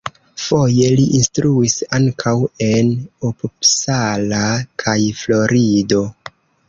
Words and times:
Foje 0.43 0.85
li 0.99 1.03
instruis 1.17 1.75
ankaŭ 1.99 2.33
en 2.69 2.89
Uppsala 3.29 4.43
kaj 4.85 4.97
Florido. 5.21 6.01